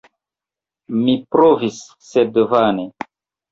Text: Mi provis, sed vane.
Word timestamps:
Mi 1.01 1.15
provis, 1.37 1.79
sed 2.11 2.43
vane. 2.57 2.91